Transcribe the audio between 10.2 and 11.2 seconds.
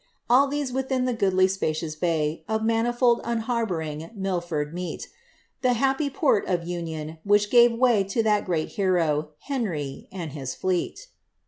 his fleet.'